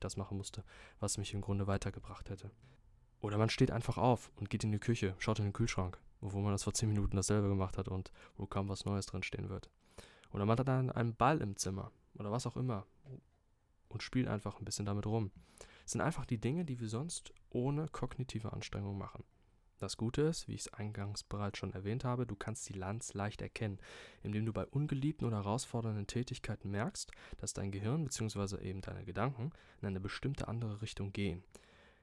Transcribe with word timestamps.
das 0.00 0.16
machen 0.16 0.36
musste, 0.36 0.64
was 1.00 1.18
mich 1.18 1.34
im 1.34 1.40
Grunde 1.40 1.66
weitergebracht 1.66 2.30
hätte. 2.30 2.50
Oder 3.20 3.38
man 3.38 3.48
steht 3.48 3.70
einfach 3.70 3.98
auf 3.98 4.30
und 4.36 4.50
geht 4.50 4.64
in 4.64 4.72
die 4.72 4.78
Küche, 4.78 5.14
schaut 5.18 5.38
in 5.38 5.46
den 5.46 5.52
Kühlschrank, 5.52 5.98
obwohl 6.20 6.42
man 6.42 6.52
das 6.52 6.64
vor 6.64 6.74
10 6.74 6.88
Minuten 6.88 7.16
dasselbe 7.16 7.48
gemacht 7.48 7.78
hat 7.78 7.88
und 7.88 8.12
wo 8.36 8.46
kaum 8.46 8.68
was 8.68 8.84
Neues 8.84 9.06
drin 9.06 9.22
stehen 9.22 9.48
wird. 9.48 9.70
Oder 10.32 10.44
man 10.44 10.58
hat 10.58 10.68
dann 10.68 10.90
einen 10.90 11.14
Ball 11.14 11.40
im 11.40 11.56
Zimmer 11.56 11.90
oder 12.14 12.30
was 12.30 12.46
auch 12.46 12.56
immer 12.56 12.86
und 13.88 14.02
spielt 14.02 14.28
einfach 14.28 14.58
ein 14.58 14.64
bisschen 14.64 14.86
damit 14.86 15.06
rum. 15.06 15.30
Das 15.82 15.92
sind 15.92 16.00
einfach 16.00 16.26
die 16.26 16.38
Dinge, 16.38 16.64
die 16.64 16.80
wir 16.80 16.88
sonst 16.88 17.32
ohne 17.50 17.88
kognitive 17.88 18.52
Anstrengung 18.52 18.98
machen. 18.98 19.24
Das 19.78 19.98
Gute 19.98 20.22
ist, 20.22 20.48
wie 20.48 20.54
ich 20.54 20.62
es 20.62 20.72
eingangs 20.72 21.22
bereits 21.22 21.58
schon 21.58 21.72
erwähnt 21.72 22.04
habe, 22.04 22.26
du 22.26 22.34
kannst 22.34 22.66
die 22.68 22.72
Lanz 22.72 23.12
leicht 23.12 23.42
erkennen, 23.42 23.78
indem 24.22 24.46
du 24.46 24.52
bei 24.52 24.64
ungeliebten 24.64 25.26
oder 25.26 25.38
herausfordernden 25.38 26.06
Tätigkeiten 26.06 26.70
merkst, 26.70 27.12
dass 27.36 27.52
dein 27.52 27.70
Gehirn 27.70 28.04
bzw. 28.04 28.62
eben 28.62 28.80
deine 28.80 29.04
Gedanken 29.04 29.50
in 29.82 29.88
eine 29.88 30.00
bestimmte 30.00 30.48
andere 30.48 30.80
Richtung 30.80 31.12
gehen. 31.12 31.44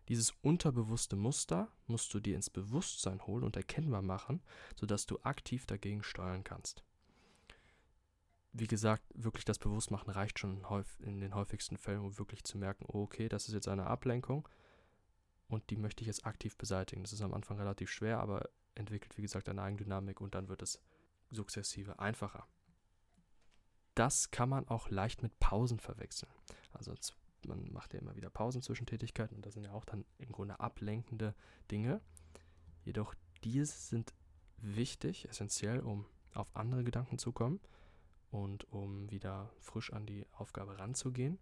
Dieses 0.08 0.32
unterbewusste 0.42 1.16
Muster 1.16 1.70
musst 1.88 2.14
du 2.14 2.20
dir 2.20 2.36
ins 2.36 2.50
Bewusstsein 2.50 3.26
holen 3.26 3.44
und 3.44 3.56
erkennbar 3.56 4.02
machen, 4.02 4.42
sodass 4.76 5.06
du 5.06 5.20
aktiv 5.24 5.66
dagegen 5.66 6.04
steuern 6.04 6.44
kannst. 6.44 6.84
Wie 8.52 8.68
gesagt, 8.68 9.04
wirklich 9.16 9.46
das 9.46 9.58
Bewusstmachen 9.58 10.12
reicht 10.12 10.38
schon 10.38 10.64
in 11.00 11.22
den 11.22 11.34
häufigsten 11.34 11.78
Fällen, 11.78 12.02
um 12.02 12.20
wirklich 12.20 12.44
zu 12.44 12.60
merken, 12.60 12.86
okay, 12.88 13.30
das 13.30 13.48
ist 13.48 13.56
jetzt 13.56 13.68
eine 13.68 13.88
Ablenkung 13.88 14.48
und 15.54 15.70
die 15.70 15.78
möchte 15.78 16.02
ich 16.02 16.08
jetzt 16.08 16.26
aktiv 16.26 16.58
beseitigen. 16.58 17.04
Das 17.04 17.14
ist 17.14 17.22
am 17.22 17.34
Anfang 17.34 17.58
relativ 17.58 17.92
schwer, 17.92 18.20
aber 18.20 18.50
entwickelt, 18.76 19.18
wie 19.18 19.22
gesagt, 19.22 19.48
eine 19.50 19.62
Eigendynamik 19.62 20.20
und 20.20 20.36
dann 20.36 20.50
wird 20.50 20.62
es 20.62 20.82
sukzessive 21.30 22.00
einfacher. 22.00 22.48
Das 23.96 24.32
kann 24.32 24.50
man 24.50 24.68
auch 24.68 24.90
leicht 24.90 25.22
mit 25.22 25.40
Pausen 25.40 25.80
verwechseln. 25.80 26.32
Also 26.72 26.94
man 27.46 27.72
macht 27.72 27.94
ja 27.94 28.00
immer 28.00 28.16
wieder 28.16 28.30
Pausen 28.30 28.62
zwischen 28.62 28.88
Tätigkeiten 28.88 29.36
und 29.36 29.46
das 29.46 29.54
sind 29.54 29.64
ja 29.64 29.72
auch 29.72 29.86
dann 29.86 30.06
im 30.18 30.32
Grunde 30.32 30.60
ablenkende 30.60 31.36
Dinge. 31.70 32.02
Jedoch 32.84 33.14
diese 33.44 33.74
sind 33.74 34.14
wichtig, 34.58 35.30
essentiell, 35.30 35.82
um 35.82 36.06
auf 36.34 36.56
andere 36.56 36.84
Gedanken 36.84 37.20
zu 37.20 37.32
kommen 37.32 37.60
und 38.32 38.72
um 38.72 39.12
wieder 39.12 39.52
frisch 39.60 39.94
an 39.94 40.06
die 40.08 40.26
Aufgabe 40.32 40.80
ranzugehen. 40.80 41.38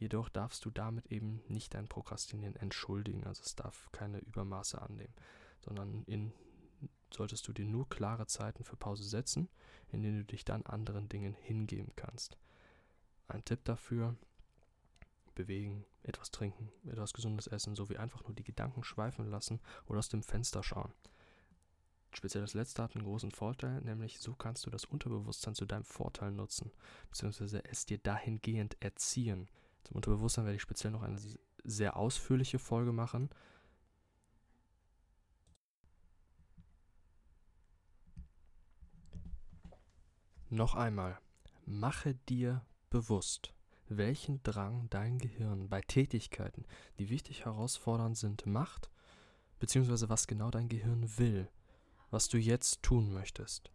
Jedoch 0.00 0.30
darfst 0.30 0.64
du 0.64 0.70
damit 0.70 1.12
eben 1.12 1.42
nicht 1.46 1.74
dein 1.74 1.86
Prokrastinieren 1.86 2.56
entschuldigen. 2.56 3.24
Also 3.24 3.42
es 3.44 3.54
darf 3.54 3.92
keine 3.92 4.18
Übermaße 4.20 4.80
annehmen, 4.80 5.12
sondern 5.60 6.04
in, 6.04 6.32
solltest 7.12 7.46
du 7.46 7.52
dir 7.52 7.66
nur 7.66 7.86
klare 7.90 8.26
Zeiten 8.26 8.64
für 8.64 8.76
Pause 8.76 9.04
setzen, 9.04 9.50
in 9.92 10.02
denen 10.02 10.20
du 10.20 10.24
dich 10.24 10.46
dann 10.46 10.64
anderen 10.64 11.10
Dingen 11.10 11.34
hingeben 11.34 11.92
kannst. 11.96 12.38
Ein 13.28 13.44
Tipp 13.44 13.62
dafür, 13.64 14.16
bewegen, 15.34 15.84
etwas 16.02 16.30
trinken, 16.30 16.72
etwas 16.90 17.12
gesundes 17.12 17.46
essen, 17.46 17.74
sowie 17.74 17.98
einfach 17.98 18.24
nur 18.24 18.34
die 18.34 18.42
Gedanken 18.42 18.82
schweifen 18.84 19.30
lassen 19.30 19.60
oder 19.84 19.98
aus 19.98 20.08
dem 20.08 20.22
Fenster 20.22 20.62
schauen. 20.62 20.94
Speziell 22.12 22.42
das 22.42 22.54
letzte 22.54 22.82
hat 22.82 22.96
einen 22.96 23.04
großen 23.04 23.32
Vorteil, 23.32 23.82
nämlich 23.82 24.18
so 24.18 24.34
kannst 24.34 24.64
du 24.64 24.70
das 24.70 24.86
Unterbewusstsein 24.86 25.54
zu 25.54 25.66
deinem 25.66 25.84
Vorteil 25.84 26.32
nutzen, 26.32 26.72
beziehungsweise 27.10 27.62
es 27.66 27.84
dir 27.84 27.98
dahingehend 27.98 28.78
erziehen. 28.80 29.48
Zum 29.84 29.96
Unterbewusstsein 29.96 30.44
werde 30.44 30.56
ich 30.56 30.62
speziell 30.62 30.92
noch 30.92 31.02
eine 31.02 31.18
sehr 31.64 31.96
ausführliche 31.96 32.58
Folge 32.58 32.92
machen. 32.92 33.30
Noch 40.48 40.74
einmal, 40.74 41.16
mache 41.64 42.14
dir 42.28 42.64
bewusst, 42.90 43.54
welchen 43.88 44.42
Drang 44.42 44.88
dein 44.90 45.18
Gehirn 45.18 45.68
bei 45.68 45.80
Tätigkeiten, 45.80 46.64
die 46.98 47.08
wichtig 47.08 47.44
herausfordernd 47.44 48.16
sind, 48.16 48.46
macht, 48.46 48.90
beziehungsweise 49.60 50.08
was 50.08 50.26
genau 50.26 50.50
dein 50.50 50.68
Gehirn 50.68 51.18
will, 51.18 51.48
was 52.10 52.28
du 52.28 52.36
jetzt 52.36 52.82
tun 52.82 53.12
möchtest. 53.12 53.70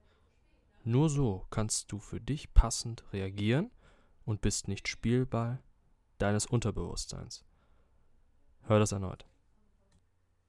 Nur 0.83 1.09
so 1.09 1.45
kannst 1.49 1.91
du 1.91 1.99
für 1.99 2.19
dich 2.19 2.53
passend 2.53 3.05
reagieren 3.13 3.71
und 4.25 4.41
bist 4.41 4.67
nicht 4.67 4.87
Spielball 4.87 5.63
deines 6.17 6.45
Unterbewusstseins. 6.45 7.43
Hör 8.63 8.79
das 8.79 8.91
erneut. 8.91 9.25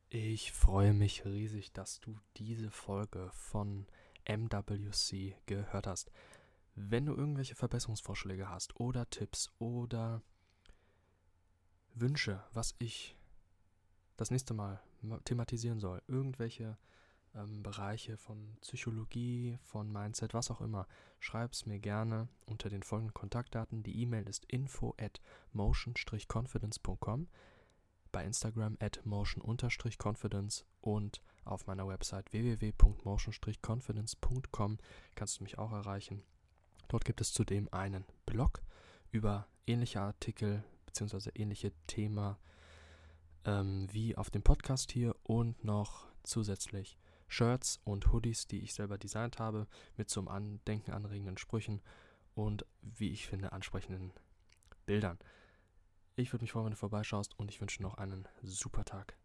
Ich 0.08 0.52
freue 0.52 0.92
mich 0.92 1.24
riesig, 1.24 1.72
dass 1.72 2.00
du 2.00 2.18
diese 2.36 2.70
Folge 2.70 3.30
von 3.32 3.86
MWC 4.24 5.36
gehört 5.46 5.86
hast. 5.86 6.10
Wenn 6.74 7.06
du 7.06 7.14
irgendwelche 7.14 7.54
Verbesserungsvorschläge 7.54 8.48
hast 8.48 8.78
oder 8.78 9.08
Tipps 9.10 9.50
oder 9.58 10.22
Wünsche, 11.94 12.44
was 12.52 12.74
ich 12.78 13.16
das 14.16 14.30
nächste 14.30 14.54
Mal 14.54 14.80
thematisieren 15.24 15.80
soll, 15.80 16.02
irgendwelche 16.06 16.78
ähm, 17.36 17.62
Bereiche 17.62 18.16
von 18.16 18.56
Psychologie, 18.60 19.58
von 19.62 19.92
Mindset, 19.92 20.34
was 20.34 20.50
auch 20.50 20.60
immer, 20.60 20.88
schreib 21.20 21.52
es 21.52 21.66
mir 21.66 21.78
gerne 21.78 22.26
unter 22.46 22.68
den 22.68 22.82
folgenden 22.82 23.14
Kontaktdaten. 23.14 23.82
Die 23.82 24.02
E-Mail 24.02 24.28
ist 24.28 24.44
info 24.46 24.94
at 24.98 25.20
motion-confidence.com, 25.52 27.28
bei 28.12 28.24
Instagram 28.24 28.76
at 28.80 29.00
motion-confidence 29.04 30.64
und 30.80 31.20
auf 31.44 31.66
meiner 31.66 31.86
Website 31.86 32.32
www.motion-confidence.com 32.32 34.78
kannst 35.14 35.38
du 35.38 35.44
mich 35.44 35.58
auch 35.58 35.72
erreichen. 35.72 36.22
Dort 36.88 37.04
gibt 37.04 37.20
es 37.20 37.32
zudem 37.32 37.68
einen 37.72 38.04
Blog 38.26 38.62
über 39.10 39.48
ähnliche 39.66 40.00
Artikel 40.00 40.62
bzw. 40.86 41.30
ähnliche 41.34 41.72
Themen 41.86 42.36
ähm, 43.44 43.88
wie 43.92 44.16
auf 44.16 44.30
dem 44.30 44.42
Podcast 44.42 44.92
hier 44.92 45.14
und 45.22 45.62
noch 45.64 46.06
zusätzlich 46.22 46.96
Shirts 47.28 47.80
und 47.84 48.12
Hoodies, 48.12 48.46
die 48.46 48.60
ich 48.60 48.74
selber 48.74 48.98
designt 48.98 49.38
habe, 49.38 49.66
mit 49.96 50.08
zum 50.08 50.28
Andenken 50.28 50.92
anregenden 50.92 51.38
Sprüchen 51.38 51.80
und, 52.34 52.66
wie 52.82 53.10
ich 53.10 53.26
finde, 53.26 53.52
ansprechenden 53.52 54.12
Bildern. 54.84 55.18
Ich 56.14 56.32
würde 56.32 56.44
mich 56.44 56.52
freuen, 56.52 56.66
wenn 56.66 56.72
du 56.72 56.78
vorbeischaust 56.78 57.38
und 57.38 57.50
ich 57.50 57.60
wünsche 57.60 57.82
noch 57.82 57.94
einen 57.94 58.26
super 58.42 58.84
Tag. 58.84 59.16